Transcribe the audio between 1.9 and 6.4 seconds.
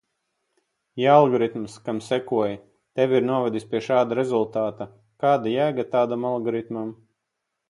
sekoji, tevi ir novedis pie šāda rezultāta, kāda jēga tādam